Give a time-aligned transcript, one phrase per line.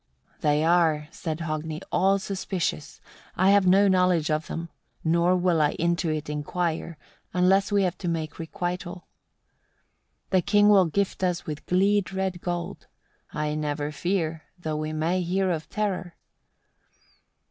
[0.39, 0.41] "13.
[0.41, 3.01] "They are," said Hogni, "all suspicious;
[3.37, 4.69] I have no knowledge of them,
[5.03, 6.97] nor will I into it inquire,
[7.35, 9.05] unless we have to make requital.
[10.31, 12.87] The king will gift us with gleed red gold.
[13.31, 16.15] I never fear, though we may hear of terror."